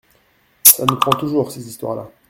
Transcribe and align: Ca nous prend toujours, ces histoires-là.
Ca 0.73 0.83
nous 0.83 0.95
prend 0.97 1.11
toujours, 1.11 1.51
ces 1.51 1.67
histoires-là. 1.67 2.09